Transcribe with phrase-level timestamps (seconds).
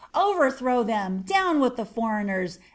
[0.15, 1.21] "Overthrow them!
[1.27, 2.57] Down with the foreigners!